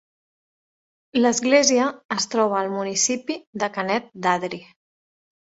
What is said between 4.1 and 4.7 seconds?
d'Adri.